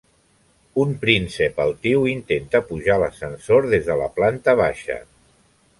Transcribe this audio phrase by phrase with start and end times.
[0.83, 4.99] Un príncep altiu intenta pujar a l'ascensor des de la planta baixa.